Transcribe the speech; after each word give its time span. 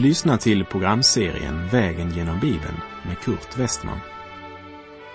Du 0.00 0.06
lyssnar 0.06 0.36
till 0.36 0.64
programserien 0.64 1.68
Vägen 1.68 2.10
genom 2.10 2.40
Bibeln 2.40 2.80
med 3.06 3.18
Kurt 3.18 3.58
Westman. 3.58 4.00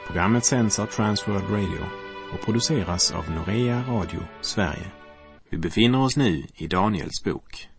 Programmet 0.05 0.45
sänds 0.45 0.79
av 0.79 0.85
Transworld 0.85 1.49
Radio 1.49 1.85
och 2.33 2.45
produceras 2.45 3.11
av 3.11 3.31
Norea 3.31 3.83
Radio 3.87 4.19
Sverige. 4.41 4.91
Vi 5.49 5.57
befinner 5.57 6.01
oss 6.01 6.17
nu 6.17 6.43
i 6.55 6.67
Daniels 6.67 7.23
bok. 7.23 7.69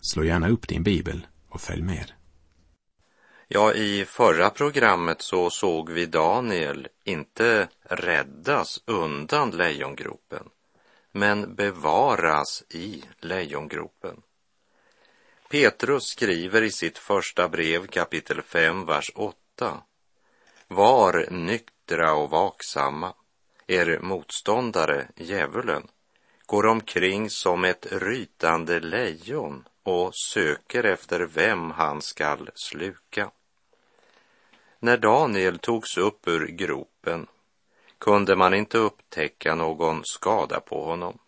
Slå 0.00 0.24
gärna 0.24 0.48
upp 0.48 0.68
din 0.68 0.82
bibel 0.82 1.26
och 1.48 1.60
följ 1.60 1.82
med. 1.82 2.12
Ja, 3.48 3.72
i 3.72 4.04
förra 4.04 4.50
programmet 4.50 5.22
så 5.22 5.50
såg 5.50 5.90
vi 5.90 6.06
Daniel 6.06 6.88
inte 7.04 7.68
räddas 7.82 8.82
undan 8.86 9.50
lejongropen, 9.50 10.44
men 11.12 11.54
bevaras 11.54 12.64
i 12.70 13.02
lejongropen. 13.20 14.16
Petrus 15.50 16.04
skriver 16.04 16.62
i 16.62 16.70
sitt 16.70 16.98
första 16.98 17.48
brev 17.48 17.86
kapitel 17.86 18.42
5, 18.42 18.86
vers 18.86 19.10
8. 19.14 19.82
Var 20.68 21.26
nyktra 21.30 22.14
och 22.14 22.30
vaksamma. 22.30 23.14
Er 23.66 23.98
motståndare, 24.02 25.08
djävulen, 25.16 25.88
går 26.46 26.66
omkring 26.66 27.30
som 27.30 27.64
ett 27.64 27.86
rytande 27.90 28.80
lejon 28.80 29.64
och 29.82 30.14
söker 30.14 30.84
efter 30.84 31.20
vem 31.20 31.70
han 31.70 32.02
skall 32.02 32.50
sluka. 32.54 33.30
När 34.78 34.96
Daniel 34.96 35.58
togs 35.58 35.96
upp 35.98 36.28
ur 36.28 36.46
gropen 36.46 37.26
kunde 37.98 38.36
man 38.36 38.54
inte 38.54 38.78
upptäcka 38.78 39.54
någon 39.54 40.00
skada 40.04 40.60
på 40.60 40.84
honom. 40.84 41.18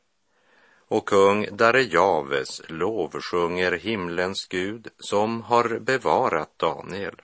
Och 0.91 1.09
kung 1.09 1.47
Darejaves 1.57 2.63
lovsjunger 2.69 3.73
himlens 3.73 4.47
Gud 4.47 4.89
som 4.99 5.43
har 5.43 5.79
bevarat 5.79 6.59
Daniel. 6.59 7.15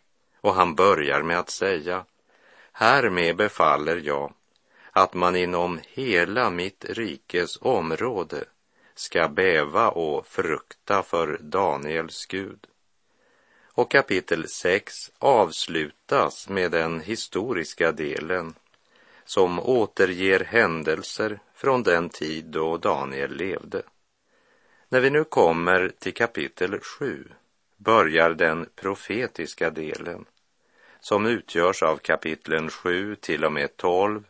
Och 0.40 0.54
han 0.54 0.74
börjar 0.74 1.22
med 1.22 1.38
att 1.38 1.50
säga, 1.50 2.04
härmed 2.72 3.36
befaller 3.36 3.96
jag 3.96 4.32
att 4.92 5.14
man 5.14 5.36
inom 5.36 5.80
hela 5.88 6.50
mitt 6.50 6.84
rikes 6.84 7.58
område 7.60 8.44
ska 8.94 9.28
bäva 9.28 9.88
och 9.88 10.26
frukta 10.26 11.02
för 11.02 11.38
Daniels 11.40 12.26
Gud. 12.26 12.66
Och 13.64 13.90
kapitel 13.90 14.48
6 14.48 14.94
avslutas 15.18 16.48
med 16.48 16.70
den 16.70 17.00
historiska 17.00 17.92
delen 17.92 18.54
som 19.26 19.60
återger 19.60 20.44
händelser 20.44 21.38
från 21.54 21.82
den 21.82 22.08
tid 22.08 22.44
då 22.44 22.76
Daniel 22.76 23.36
levde. 23.36 23.82
När 24.88 25.00
vi 25.00 25.10
nu 25.10 25.24
kommer 25.24 25.92
till 25.98 26.14
kapitel 26.14 26.80
7 26.80 27.28
börjar 27.76 28.30
den 28.30 28.68
profetiska 28.74 29.70
delen 29.70 30.24
som 31.00 31.26
utgörs 31.26 31.82
av 31.82 31.96
kapitlen 31.96 32.70
7 32.70 33.16
till 33.16 33.44
och 33.44 33.52
med 33.52 33.76
12 33.76 34.24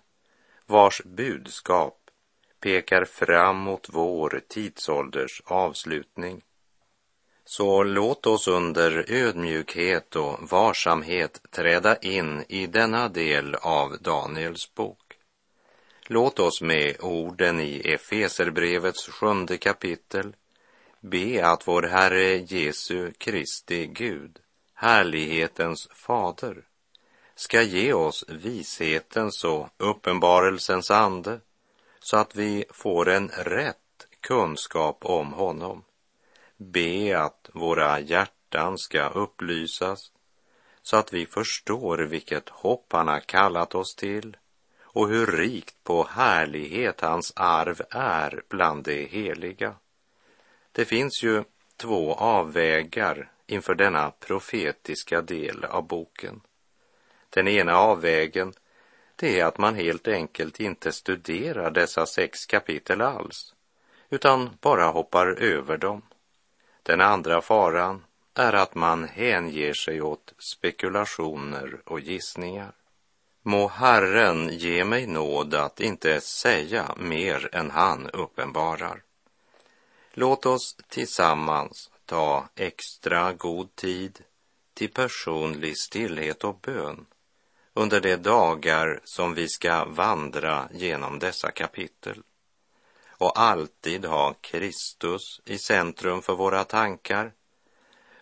vars 0.67 1.03
budskap 1.05 2.11
pekar 2.61 3.05
fram 3.05 3.57
mot 3.57 3.89
vår 3.89 4.41
tidsålders 4.49 5.43
avslutning. 5.45 6.43
Så 7.49 7.83
låt 7.83 8.27
oss 8.27 8.49
under 8.49 9.05
ödmjukhet 9.09 10.17
och 10.17 10.51
varsamhet 10.51 11.43
träda 11.51 11.97
in 11.97 12.45
i 12.49 12.67
denna 12.67 13.09
del 13.09 13.55
av 13.55 13.99
Daniels 14.01 14.75
bok. 14.75 15.19
Låt 16.07 16.39
oss 16.39 16.63
med 16.63 16.97
orden 17.01 17.61
i 17.61 17.81
Efeserbrevets 17.85 19.09
sjunde 19.09 19.57
kapitel 19.57 20.37
be 21.01 21.47
att 21.47 21.69
vår 21.69 21.83
Herre 21.83 22.37
Jesu 22.37 23.13
Kristi 23.13 23.87
Gud, 23.87 24.39
härlighetens 24.75 25.89
fader, 25.93 26.57
ska 27.35 27.63
ge 27.63 27.93
oss 27.93 28.25
vishetens 28.29 29.45
och 29.45 29.69
uppenbarelsens 29.77 30.91
ande 30.91 31.41
så 32.01 32.17
att 32.17 32.37
vi 32.37 32.65
får 32.71 33.09
en 33.09 33.29
rätt 33.29 34.07
kunskap 34.21 35.05
om 35.05 35.33
honom. 35.33 35.86
Be 36.57 37.19
att 37.19 37.51
våra 37.53 38.01
hjärtan 38.01 38.79
ska 38.79 39.09
upplysas 39.09 40.13
så 40.83 40.97
att 40.97 41.13
vi 41.13 41.27
förstår 41.27 41.99
vilket 41.99 42.49
hopp 42.49 42.93
han 42.93 43.09
har 43.09 43.21
kallat 43.21 43.75
oss 43.75 43.95
till 43.95 44.37
och 44.83 45.09
hur 45.09 45.27
rikt 45.27 45.85
på 45.85 46.05
härlighet 46.05 47.01
hans 47.01 47.33
arv 47.37 47.81
är 47.91 48.43
bland 48.49 48.85
de 48.85 49.07
heliga. 49.07 49.75
Det 50.73 50.85
finns 50.85 51.23
ju 51.23 51.45
två 51.77 52.15
avvägar 52.15 53.33
inför 53.47 53.75
denna 53.75 54.11
profetiska 54.11 55.23
del 55.23 55.65
av 55.65 55.87
boken. 55.87 56.41
Den 57.31 57.49
ena 57.49 57.79
avvägen, 57.79 58.53
det 59.17 59.41
är 59.41 59.45
att 59.45 59.59
man 59.59 59.75
helt 59.75 60.09
enkelt 60.09 60.61
inte 60.61 60.93
studerar 60.93 61.71
dessa 61.71 62.07
sex 62.07 62.47
kapitel 62.47 63.01
alls, 63.01 63.55
utan 64.11 64.51
bara 64.61 64.85
hoppar 64.85 65.27
över 65.27 65.77
dem. 65.77 66.03
Den 66.87 67.01
andra 67.01 67.41
faran 67.41 68.05
är 68.35 68.53
att 68.53 68.75
man 68.75 69.05
hänger 69.05 69.73
sig 69.73 70.03
åt 70.03 70.35
spekulationer 70.39 71.81
och 71.85 72.01
gissningar. 72.01 72.73
Må 73.43 73.69
Herren 73.69 74.49
ge 74.49 74.85
mig 74.85 75.07
nåd 75.07 75.55
att 75.55 75.81
inte 75.81 76.21
säga 76.21 76.95
mer 76.97 77.49
än 77.53 77.71
han 77.71 78.11
uppenbarar. 78.11 79.03
Låt 80.13 80.47
oss 80.47 80.77
tillsammans 80.89 81.91
ta 82.05 82.49
extra 82.55 83.33
god 83.33 83.75
tid 83.75 84.19
till 84.75 84.93
personlig 84.93 85.79
stillhet 85.79 86.45
och 86.45 86.59
bön 86.61 87.07
under 87.75 88.01
de 88.01 88.17
dagar 88.17 89.01
som 89.05 89.35
vi 89.35 89.49
ska 89.49 89.85
vandra 89.85 90.69
genom 90.73 91.19
dessa 91.19 91.51
kapitel 91.51 92.23
och 93.19 93.41
alltid 93.41 94.05
ha 94.05 94.35
Kristus 94.41 95.41
i 95.45 95.59
centrum 95.59 96.23
för 96.23 96.35
våra 96.35 96.65
tankar. 96.65 97.33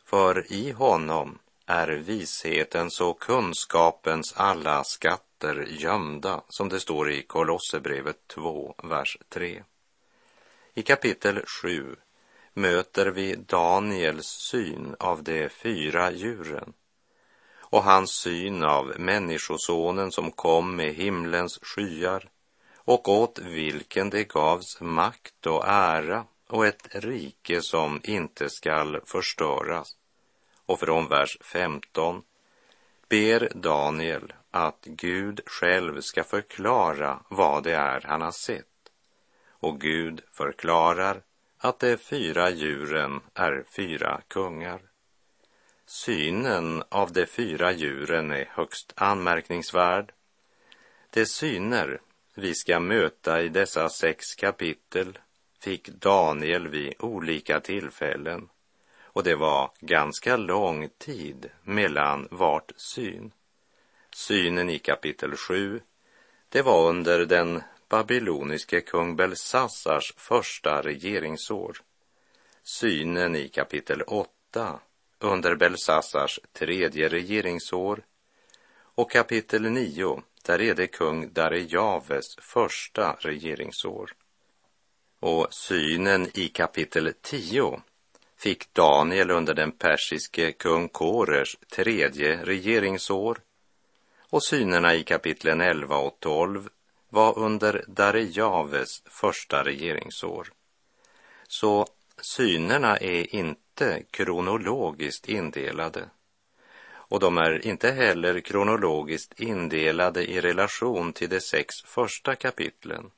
För 0.05 0.53
i 0.53 0.71
honom 0.71 1.39
är 1.67 1.89
vishetens 1.89 3.01
och 3.01 3.21
kunskapens 3.21 4.35
alla 4.37 4.85
skatter 4.85 5.67
gömda, 5.71 6.43
som 6.49 6.69
det 6.69 6.81
står 6.81 7.11
i 7.11 7.23
Kolosserbrevet 7.23 8.29
2, 8.29 8.75
vers 8.83 9.19
3. 9.29 9.63
I 10.75 10.83
kapitel 10.83 11.43
7 11.47 11.97
möter 12.53 13.07
vi 13.07 13.35
Daniels 13.35 14.27
syn 14.27 14.97
av 14.99 15.23
de 15.23 15.49
fyra 15.49 16.11
djuren 16.11 16.73
och 17.59 17.85
hans 17.85 18.11
syn 18.11 18.65
av 18.65 18.93
Människosonen 18.99 20.13
som 20.13 20.31
kom 20.31 20.77
med 20.77 20.95
himlens 20.95 21.59
skyar 21.63 22.31
och 22.85 23.09
åt 23.09 23.39
vilken 23.39 24.11
det 24.11 24.25
gavs 24.25 24.81
makt 24.81 25.47
och 25.47 25.65
ära 25.67 26.25
och 26.49 26.67
ett 26.67 26.89
rike 26.91 27.63
som 27.63 28.01
inte 28.05 28.51
skall 28.51 29.01
förstöras 29.05 29.97
och 30.67 30.81
från 30.81 31.09
vers 31.09 31.39
15 31.41 32.23
ber 33.09 33.53
Daniel 33.55 34.33
att 34.51 34.85
Gud 34.85 35.41
själv 35.47 36.01
ska 36.01 36.25
förklara 36.25 37.21
vad 37.29 37.63
det 37.63 37.75
är 37.75 38.01
han 38.01 38.23
har 38.23 38.33
sett. 38.33 38.67
Och 39.49 39.81
Gud 39.81 40.23
förklarar 40.33 41.23
att 41.59 41.81
de 41.81 41.97
fyra 41.97 42.51
djuren 42.51 43.21
är 43.35 43.65
fyra 43.77 44.21
kungar. 44.29 44.81
Synen 45.87 46.83
av 46.89 47.13
de 47.13 47.27
fyra 47.27 47.73
djuren 47.73 48.31
är 48.31 48.51
högst 48.51 48.93
anmärkningsvärd. 48.97 50.13
De 51.11 51.27
syner 51.27 52.01
vi 52.35 52.55
ska 52.55 52.81
möta 52.81 53.43
i 53.43 53.49
dessa 53.49 53.89
sex 53.89 54.35
kapitel 54.35 55.19
fick 55.61 55.89
Daniel 55.89 56.69
vid 56.69 56.95
olika 56.99 57.61
tillfällen 57.61 58.49
och 59.03 59.23
det 59.23 59.35
var 59.35 59.71
ganska 59.81 60.37
lång 60.37 60.89
tid 60.99 61.51
mellan 61.63 62.29
vart 62.31 62.73
syn. 62.77 63.33
Synen 64.11 64.71
i 64.71 64.79
kapitel 64.79 65.37
7, 65.37 65.81
det 66.49 66.63
var 66.63 66.89
under 66.89 67.27
den 67.27 67.63
babyloniske 67.89 68.81
kung 68.81 69.17
Belsassars 69.17 70.15
första 70.17 70.83
regeringsår. 70.83 71.77
Synen 72.63 73.37
i 73.37 73.49
kapitel 73.49 74.03
8 74.03 74.81
under 75.19 75.55
Belsassars 75.55 76.41
tredje 76.53 77.09
regeringsår 77.09 78.03
och 78.95 79.11
kapitel 79.11 79.63
9, 79.63 80.23
där 80.45 80.61
är 80.61 80.75
det 80.75 80.87
kung 80.87 81.33
Darejaves 81.33 82.37
första 82.37 83.17
regeringsår. 83.21 84.11
Och 85.21 85.55
synen 85.55 86.29
i 86.35 86.49
kapitel 86.49 87.13
10 87.23 87.81
fick 88.39 88.75
Daniel 88.75 89.31
under 89.31 89.55
den 89.55 89.73
persiske 89.73 90.53
kung 90.53 90.89
Korers 90.89 91.57
tredje 91.73 92.45
regeringsår 92.45 93.41
och 94.31 94.45
synerna 94.45 94.95
i 94.95 95.03
kapitlen 95.03 95.61
11 95.61 95.97
och 95.97 96.17
12 96.21 96.69
var 97.09 97.39
under 97.39 97.85
Darejaves 97.89 99.03
första 99.05 99.65
regeringsår. 99.65 100.53
Så 101.49 101.87
synerna 102.21 102.97
är 102.97 103.35
inte 103.35 103.61
inte 103.75 104.03
kronologiskt 104.11 105.29
indelade 105.29 106.09
och 107.15 107.21
de 107.21 107.39
är 107.39 107.67
inte 107.67 107.91
heller 107.91 108.41
kronologiskt 108.41 109.41
indelade 109.41 110.31
i 110.31 110.41
relation 110.41 111.13
till 111.13 111.29
de 111.29 111.41
sex 111.41 111.75
första 111.85 112.35
kapitlen, 112.35 113.11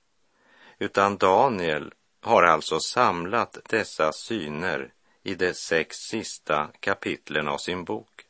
utan 0.79 1.17
Daniel 1.17 1.95
har 2.21 2.43
alltså 2.43 2.81
samlat 2.81 3.59
dessa 3.69 4.13
syner 4.13 4.93
i 5.23 5.35
de 5.35 5.55
sex 5.55 5.97
sista 5.97 6.69
kapitlen 6.81 7.49
av 7.49 7.59
sin 7.59 7.85
bok. 7.85 8.27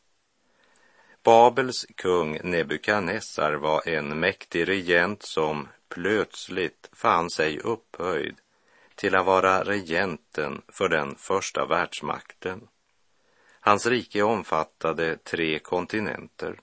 Babels 1.23 1.87
kung 1.97 2.39
Nebukadnessar 2.43 3.55
var 3.55 3.89
en 3.89 4.21
mäktig 4.21 4.69
regent 4.69 5.23
som 5.23 5.69
plötsligt 5.89 6.91
fann 6.93 7.31
sig 7.31 7.59
upphöjd 7.59 8.37
till 8.95 9.15
att 9.15 9.27
vara 9.27 9.65
regenten 9.65 10.63
för 10.69 10.89
den 10.89 11.15
första 11.15 11.67
världsmakten. 11.67 12.69
Hans 13.67 13.87
rike 13.87 14.23
omfattade 14.23 15.17
tre 15.17 15.59
kontinenter. 15.59 16.61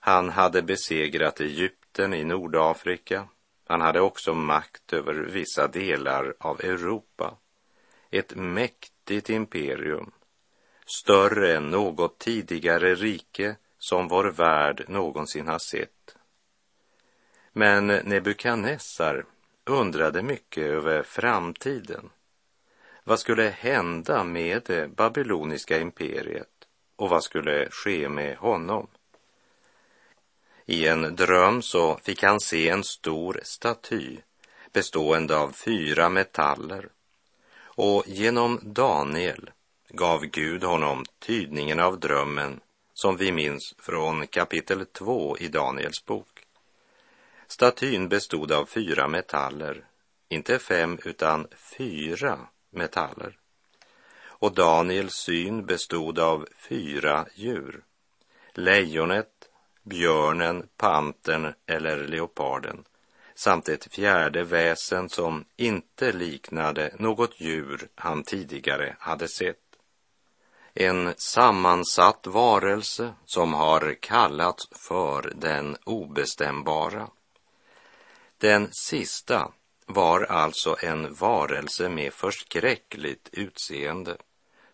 Han 0.00 0.28
hade 0.28 0.62
besegrat 0.62 1.40
Egypten 1.40 2.14
i 2.14 2.24
Nordafrika. 2.24 3.28
Han 3.66 3.80
hade 3.80 4.00
också 4.00 4.34
makt 4.34 4.92
över 4.92 5.14
vissa 5.14 5.68
delar 5.68 6.34
av 6.38 6.60
Europa. 6.60 7.36
Ett 8.10 8.34
mäktigt 8.34 9.30
imperium, 9.30 10.10
större 10.86 11.56
än 11.56 11.70
något 11.70 12.18
tidigare 12.18 12.94
rike 12.94 13.56
som 13.78 14.08
vår 14.08 14.24
värld 14.24 14.84
någonsin 14.88 15.48
har 15.48 15.70
sett. 15.70 16.16
Men 17.52 17.86
Nebukadnessar 17.86 19.24
undrade 19.64 20.22
mycket 20.22 20.64
över 20.64 21.02
framtiden. 21.02 22.10
Vad 23.10 23.20
skulle 23.20 23.48
hända 23.48 24.24
med 24.24 24.62
det 24.66 24.88
babyloniska 24.96 25.78
imperiet 25.78 26.48
och 26.96 27.08
vad 27.08 27.24
skulle 27.24 27.70
ske 27.70 28.08
med 28.08 28.36
honom? 28.36 28.86
I 30.66 30.86
en 30.86 31.16
dröm 31.16 31.62
så 31.62 31.96
fick 31.96 32.22
han 32.22 32.40
se 32.40 32.68
en 32.68 32.84
stor 32.84 33.40
staty 33.42 34.16
bestående 34.72 35.38
av 35.38 35.52
fyra 35.52 36.08
metaller 36.08 36.88
och 37.58 38.04
genom 38.06 38.60
Daniel 38.62 39.50
gav 39.88 40.24
Gud 40.24 40.64
honom 40.64 41.04
tydningen 41.18 41.80
av 41.80 42.00
drömmen 42.00 42.60
som 42.94 43.16
vi 43.16 43.32
minns 43.32 43.74
från 43.78 44.26
kapitel 44.26 44.86
2 44.86 45.38
i 45.38 45.48
Daniels 45.48 46.04
bok. 46.04 46.42
Statyn 47.46 48.08
bestod 48.08 48.52
av 48.52 48.66
fyra 48.66 49.08
metaller, 49.08 49.84
inte 50.28 50.58
fem 50.58 50.98
utan 51.04 51.46
fyra 51.56 52.38
metaller. 52.70 53.38
Och 54.22 54.54
Daniels 54.54 55.14
syn 55.14 55.66
bestod 55.66 56.18
av 56.18 56.48
fyra 56.68 57.26
djur. 57.34 57.84
Lejonet, 58.54 59.48
björnen, 59.82 60.68
pantern 60.76 61.54
eller 61.66 62.08
leoparden 62.08 62.84
samt 63.40 63.68
ett 63.68 63.94
fjärde 63.94 64.44
väsen 64.44 65.08
som 65.08 65.44
inte 65.56 66.12
liknade 66.12 66.94
något 66.98 67.40
djur 67.40 67.88
han 67.94 68.22
tidigare 68.22 68.96
hade 68.98 69.28
sett. 69.28 69.56
En 70.74 71.14
sammansatt 71.16 72.26
varelse 72.26 73.12
som 73.24 73.54
har 73.54 73.96
kallats 74.00 74.68
för 74.72 75.32
den 75.36 75.76
obestämbara. 75.84 77.08
Den 78.38 78.68
sista 78.72 79.52
var 79.92 80.22
alltså 80.22 80.76
en 80.82 81.14
varelse 81.14 81.88
med 81.88 82.12
förskräckligt 82.12 83.28
utseende 83.32 84.16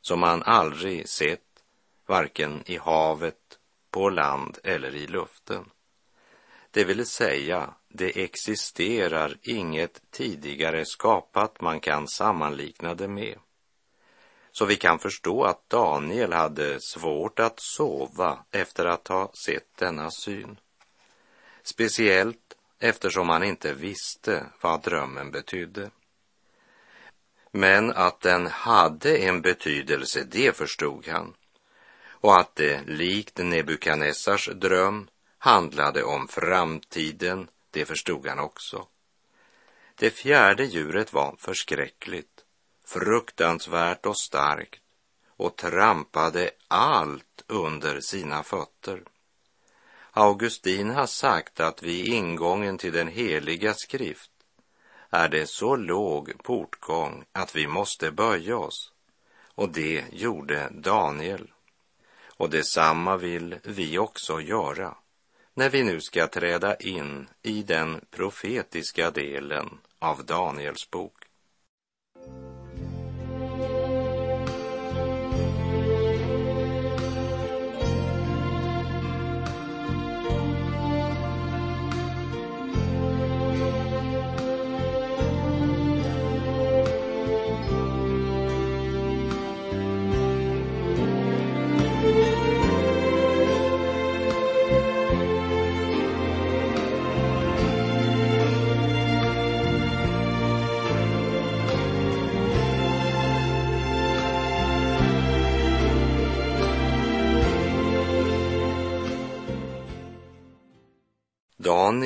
som 0.01 0.21
man 0.21 0.43
aldrig 0.43 1.09
sett, 1.09 1.41
varken 2.07 2.63
i 2.67 2.77
havet, 2.77 3.59
på 3.91 4.11
land 4.11 4.59
eller 4.65 4.95
i 4.95 5.07
luften. 5.07 5.71
Det 6.71 6.85
vill 6.85 7.07
säga, 7.07 7.75
det 7.89 8.25
existerar 8.25 9.37
inget 9.43 10.03
tidigare 10.11 10.85
skapat 10.85 11.61
man 11.61 11.81
kan 11.81 12.09
sammanlikna 12.09 12.95
det 12.95 13.09
med. 13.09 13.39
Så 14.53 14.65
vi 14.65 14.77
kan 14.77 14.99
förstå 14.99 15.45
att 15.45 15.71
Daniel 15.71 16.33
hade 16.33 16.79
svårt 16.81 17.39
att 17.39 17.61
sova 17.61 18.39
efter 18.51 18.85
att 18.85 19.09
ha 19.09 19.31
sett 19.47 19.77
denna 19.77 20.11
syn. 20.11 20.61
Speciellt 21.63 22.56
eftersom 22.79 23.29
han 23.29 23.43
inte 23.43 23.75
visste 23.75 24.47
vad 24.61 24.83
drömmen 24.83 25.31
betydde. 25.31 25.91
Men 27.51 27.93
att 27.93 28.21
den 28.21 28.47
hade 28.47 29.17
en 29.17 29.43
betydelse, 29.43 30.25
det 30.25 30.57
förstod 30.57 31.09
han. 31.09 31.35
Och 32.09 32.41
att 32.41 32.57
det 32.57 32.87
likt 32.87 33.39
Nebukadnessars 33.39 34.49
dröm 34.55 35.09
handlade 35.39 36.03
om 36.03 36.29
framtiden, 36.29 37.49
det 37.71 37.85
förstod 37.85 38.27
han 38.27 38.39
också. 38.39 38.87
Det 39.95 40.11
fjärde 40.11 40.65
djuret 40.65 41.13
var 41.13 41.37
förskräckligt, 41.39 42.45
fruktansvärt 42.87 44.07
och 44.07 44.19
starkt 44.19 44.83
och 45.27 45.57
trampade 45.57 46.51
allt 46.69 47.45
under 47.47 48.01
sina 48.01 48.43
fötter. 48.43 49.03
Augustin 50.19 50.91
har 50.91 51.07
sagt 51.07 51.61
att 51.61 51.83
vid 51.83 52.07
ingången 52.07 52.79
till 52.79 52.93
den 52.93 53.09
heliga 53.09 53.75
skrift 53.75 54.31
är 55.11 55.29
det 55.29 55.47
så 55.47 55.77
låg 55.77 56.43
portgång 56.43 57.25
att 57.33 57.57
vi 57.57 57.67
måste 57.67 58.11
böja 58.11 58.57
oss. 58.57 58.93
Och 59.55 59.69
det 59.69 60.05
gjorde 60.13 60.69
Daniel. 60.73 61.53
Och 62.37 62.51
detsamma 62.51 63.17
vill 63.17 63.59
vi 63.63 63.99
också 63.99 64.41
göra 64.41 64.97
när 65.55 65.71
vi 65.71 65.85
nu 65.85 66.01
ska 66.01 66.27
träda 66.27 66.77
in 66.77 67.29
i 67.43 67.63
den 67.63 68.01
profetiska 68.11 69.11
delen 69.11 69.79
av 69.99 70.25
Daniels 70.25 70.91
bok. 70.91 71.26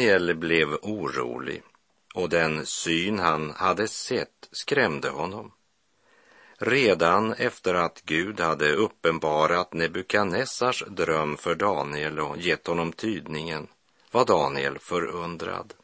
Daniel 0.01 0.35
blev 0.35 0.75
orolig 0.83 1.63
och 2.15 2.29
den 2.29 2.67
syn 2.67 3.19
han 3.19 3.51
hade 3.51 3.89
sett 3.89 4.49
skrämde 4.53 5.09
honom. 5.11 5.53
Redan 6.59 7.33
efter 7.33 7.75
att 7.75 8.03
Gud 8.05 8.41
hade 8.41 8.73
uppenbarat 8.73 9.73
Nebukadnessars 9.73 10.85
dröm 10.89 11.37
för 11.37 11.55
Daniel 11.55 12.21
och 12.21 12.39
gett 12.39 12.67
honom 12.67 12.93
tydningen 12.93 13.67
var 14.11 14.25
Daniel 14.25 14.79
förundrad. 14.79 15.75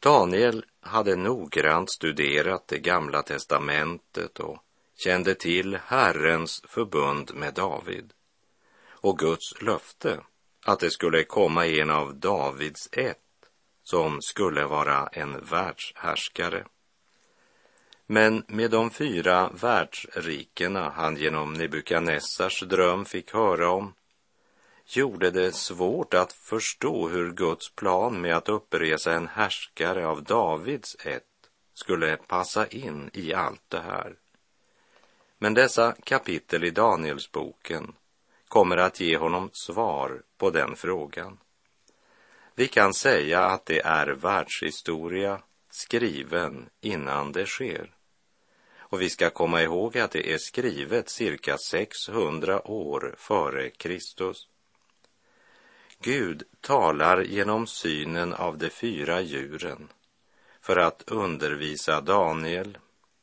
Daniel 0.00 0.64
hade 0.80 1.16
noggrant 1.16 1.90
studerat 1.92 2.68
det 2.68 2.78
gamla 2.78 3.22
testamentet 3.22 4.40
och 4.40 4.58
kände 4.96 5.34
till 5.34 5.78
Herrens 5.86 6.62
förbund 6.68 7.34
med 7.34 7.54
David 7.54 8.12
och 8.90 9.18
Guds 9.18 9.62
löfte 9.62 10.20
att 10.64 10.80
det 10.80 10.90
skulle 10.90 11.24
komma 11.24 11.66
en 11.66 11.90
av 11.90 12.14
Davids 12.14 12.88
ett 12.92 13.18
som 13.82 14.22
skulle 14.22 14.64
vara 14.64 15.06
en 15.06 15.44
världshärskare. 15.44 16.64
Men 18.06 18.44
med 18.48 18.70
de 18.70 18.90
fyra 18.90 19.50
världsrikena 19.54 20.90
han 20.90 21.16
genom 21.16 21.52
Nebukadnessars 21.52 22.60
dröm 22.60 23.04
fick 23.04 23.32
höra 23.32 23.70
om 23.70 23.94
gjorde 24.86 25.30
det 25.30 25.52
svårt 25.52 26.14
att 26.14 26.32
förstå 26.32 27.08
hur 27.08 27.32
Guds 27.32 27.74
plan 27.74 28.20
med 28.20 28.36
att 28.36 28.48
uppresa 28.48 29.12
en 29.12 29.28
härskare 29.28 30.06
av 30.06 30.22
Davids 30.22 30.96
ett 31.04 31.22
skulle 31.74 32.16
passa 32.16 32.66
in 32.66 33.10
i 33.12 33.34
allt 33.34 33.62
det 33.68 33.80
här. 33.80 34.16
Men 35.38 35.54
dessa 35.54 35.94
kapitel 36.04 36.64
i 36.64 36.70
Danielsboken 36.70 37.92
kommer 38.52 38.76
att 38.76 39.00
ge 39.00 39.16
honom 39.16 39.50
svar 39.52 40.22
på 40.38 40.50
den 40.50 40.76
frågan. 40.76 41.38
Vi 42.54 42.68
kan 42.68 42.94
säga 42.94 43.44
att 43.44 43.66
det 43.66 43.80
är 43.80 44.06
världshistoria 44.06 45.42
skriven 45.70 46.68
innan 46.80 47.32
det 47.32 47.46
sker. 47.46 47.94
Och 48.78 49.00
vi 49.00 49.10
ska 49.10 49.30
komma 49.30 49.62
ihåg 49.62 49.98
att 49.98 50.10
det 50.10 50.32
är 50.32 50.38
skrivet 50.38 51.10
cirka 51.10 51.56
600 51.58 52.68
år 52.68 53.14
före 53.18 53.70
Kristus. 53.70 54.48
Gud 56.02 56.42
talar 56.60 57.22
genom 57.22 57.66
synen 57.66 58.34
av 58.34 58.58
de 58.58 58.70
fyra 58.70 59.20
djuren 59.20 59.88
för 60.60 60.76
att 60.76 61.02
undervisa 61.06 62.00
Daniel, 62.00 62.78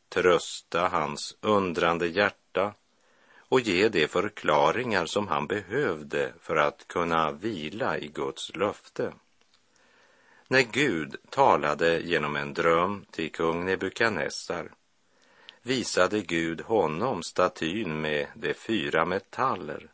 trösta 0.10 0.88
hans 0.88 1.38
undrande 1.42 2.08
hjärta 2.08 2.74
och 3.50 3.60
ge 3.62 3.90
de 3.90 4.08
förklaringar 4.08 5.06
som 5.06 5.28
han 5.28 5.48
behövde 5.48 6.34
för 6.42 6.56
att 6.56 6.88
kunna 6.88 7.32
vila 7.32 7.98
i 7.98 8.08
Guds 8.08 8.56
löfte. 8.56 9.14
När 10.48 10.62
Gud 10.62 11.16
talade 11.30 12.00
genom 12.00 12.36
en 12.36 12.54
dröm 12.54 13.06
till 13.12 13.32
kung 13.32 13.66
Nebukadnessar 13.66 14.72
visade 15.62 16.22
Gud 16.22 16.62
honom 16.62 17.24
statyn 17.24 18.02
med 18.02 18.28
de 18.36 18.54
fyra 18.54 19.06
metaller 19.06 19.92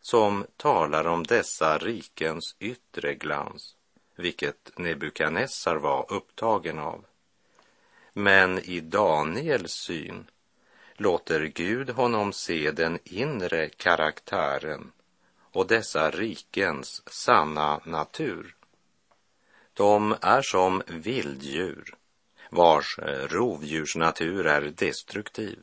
som 0.00 0.46
talar 0.56 1.06
om 1.06 1.24
dessa 1.24 1.78
rikens 1.78 2.56
yttre 2.58 3.14
glans, 3.14 3.76
vilket 4.16 4.78
Nebukadnessar 4.78 5.76
var 5.76 6.06
upptagen 6.12 6.78
av. 6.78 7.04
Men 8.12 8.58
i 8.58 8.80
Daniels 8.80 9.72
syn 9.72 10.26
låter 11.00 11.40
Gud 11.40 11.90
honom 11.90 12.32
se 12.32 12.70
den 12.70 12.98
inre 13.04 13.68
karaktären 13.68 14.92
och 15.52 15.66
dessa 15.66 16.10
rikens 16.10 17.02
sanna 17.06 17.80
natur. 17.84 18.54
De 19.74 20.14
är 20.20 20.42
som 20.42 20.82
vilddjur 20.86 21.94
vars 22.50 22.98
rovdjursnatur 23.28 24.46
är 24.46 24.60
destruktiv. 24.60 25.58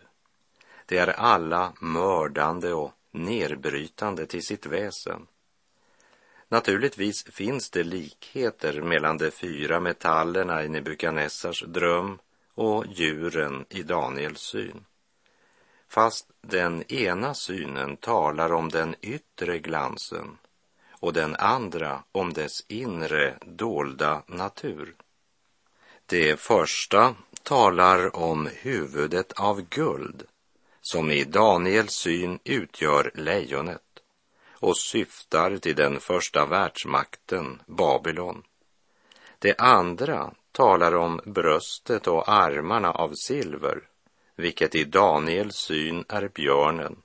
De 0.86 0.98
är 0.98 1.08
alla 1.08 1.74
mördande 1.82 2.74
och 2.74 2.92
nedbrytande 3.12 4.26
till 4.26 4.44
sitt 4.44 4.66
väsen. 4.66 5.28
Naturligtvis 6.48 7.24
finns 7.24 7.70
det 7.70 7.84
likheter 7.84 8.82
mellan 8.82 9.18
de 9.18 9.32
fyra 9.32 9.80
metallerna 9.80 10.64
i 10.64 10.70
Nebukadnessars 10.70 11.64
dröm 11.68 12.20
och 12.54 12.86
djuren 12.88 13.66
i 13.70 13.84
Daniels 13.84 14.42
syn. 14.42 14.86
Fast 15.90 16.28
den 16.42 16.92
ena 16.92 17.34
synen 17.34 17.98
talar 17.98 18.54
om 18.54 18.70
den 18.70 18.96
yttre 19.02 19.60
glansen 19.60 20.38
och 20.90 21.14
den 21.14 21.36
andra 21.36 22.04
om 22.12 22.34
dess 22.34 22.66
inre 22.68 23.38
dolda 23.46 24.24
natur. 24.28 24.96
Det 26.06 26.40
första 26.40 27.16
talar 27.44 28.16
om 28.16 28.50
huvudet 28.54 29.32
av 29.32 29.62
guld 29.62 30.24
som 30.82 31.12
i 31.12 31.24
Daniels 31.24 31.94
syn 31.94 32.40
utgör 32.44 33.12
lejonet 33.16 33.82
och 34.52 34.78
syftar 34.78 35.58
till 35.58 35.76
den 35.76 36.00
första 36.00 36.46
världsmakten, 36.46 37.62
Babylon. 37.66 38.44
Det 39.40 39.60
andra 39.60 40.32
talar 40.52 40.96
om 40.96 41.22
bröstet 41.26 42.08
och 42.08 42.30
armarna 42.30 42.92
av 42.92 43.14
silver, 43.14 43.82
vilket 44.38 44.76
i 44.76 44.84
Daniels 44.84 45.56
syn 45.56 46.06
är 46.10 46.28
björnen 46.28 46.96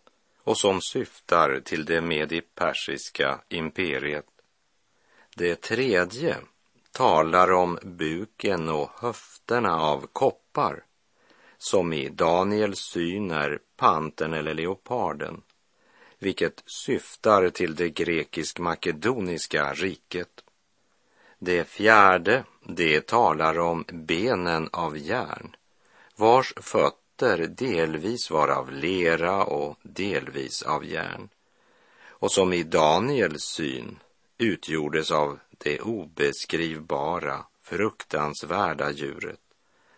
och 0.45 0.59
som 0.59 0.81
syftar 0.81 1.61
till 1.61 1.85
det 1.85 2.01
medipersiska 2.01 3.41
imperiet. 3.49 4.27
Det 5.37 5.61
tredje 5.61 6.37
talar 6.93 7.53
om 7.53 7.79
buken 7.83 8.69
och 8.69 8.91
höfterna 8.97 9.81
av 9.81 10.07
koppar 10.13 10.85
som 11.59 11.93
i 11.93 12.09
Daniels 12.09 12.79
syn 12.79 13.31
är 13.31 13.59
pantern 13.77 14.35
eller 14.35 14.55
leoparden, 14.55 15.43
vilket 16.19 16.63
syftar 16.67 17.49
till 17.49 17.75
det 17.75 17.91
grekisk-makedoniska 17.91 19.73
riket. 19.73 20.45
Det 21.39 21.65
fjärde, 21.69 22.45
det 22.67 23.07
talar 23.07 23.59
om 23.59 23.85
benen 23.89 24.69
av 24.73 24.99
järn, 24.99 25.57
vars 26.17 26.55
fötter 26.57 27.02
delvis 27.49 28.31
var 28.31 28.49
av 28.49 28.73
lera 28.73 29.45
och 29.45 29.77
delvis 29.83 30.63
av 30.63 30.85
järn, 30.87 31.29
och 32.09 32.33
som 32.33 32.53
i 32.53 32.63
Daniels 32.63 33.43
syn 33.43 33.99
utgjordes 34.39 35.11
av 35.11 35.39
det 35.59 35.81
obeskrivbara, 35.81 37.45
fruktansvärda 37.63 38.91
djuret 38.91 39.39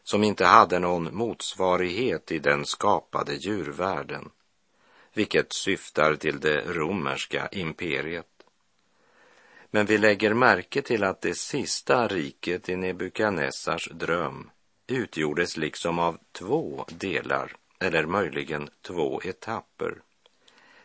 som 0.04 0.24
inte 0.24 0.44
hade 0.44 0.78
någon 0.78 1.16
motsvarighet 1.16 2.32
i 2.32 2.38
den 2.38 2.66
skapade 2.66 3.34
djurvärlden, 3.34 4.30
vilket 5.14 5.54
syftar 5.54 6.16
till 6.16 6.40
det 6.40 6.64
romerska 6.66 7.48
imperiet. 7.52 8.26
Men 9.70 9.86
vi 9.86 9.98
lägger 9.98 10.34
märke 10.34 10.82
till 10.82 11.04
att 11.04 11.20
det 11.20 11.38
sista 11.38 12.08
riket 12.08 12.68
i 12.68 12.76
Nebukadnessars 12.76 13.88
dröm 13.92 14.50
utgjordes 14.86 15.56
liksom 15.56 15.98
av 15.98 16.18
två 16.32 16.84
delar, 16.88 17.52
eller 17.78 18.06
möjligen 18.06 18.68
två 18.82 19.20
etapper. 19.24 20.02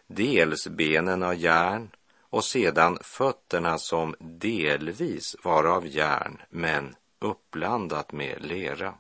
Dels 0.08 0.68
benen 0.68 1.24
av 1.24 1.36
järn 1.36 1.89
och 2.22 2.46
sedan 2.46 2.98
fötterna 3.01 3.77
som 3.77 4.15
delvis 4.20 5.36
var 5.44 5.63
av 5.63 5.88
järn 5.88 6.41
men 6.50 6.96
uppblandat 7.20 8.12
med 8.12 8.46
lera. 8.46 8.94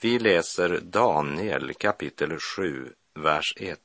Vi 0.00 0.18
läser 0.18 0.80
Daniel 0.80 1.74
kapitel 1.74 2.38
7, 2.38 2.92
vers 3.14 3.54
1. 3.56 3.80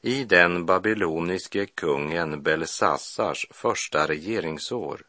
I 0.00 0.24
den 0.24 0.66
babyloniske 0.66 1.66
kungen 1.66 2.42
Belsassars 2.42 3.46
första 3.50 4.08
regeringsår 4.08 5.07